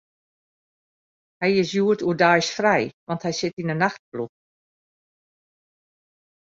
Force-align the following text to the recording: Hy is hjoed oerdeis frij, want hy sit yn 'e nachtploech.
Hy 1.41 1.49
is 1.63 1.71
hjoed 1.75 2.01
oerdeis 2.07 2.47
frij, 2.57 2.85
want 3.07 3.23
hy 3.25 3.31
sit 3.39 3.55
yn 3.61 3.71
'e 3.73 3.77
nachtploech. 3.77 4.37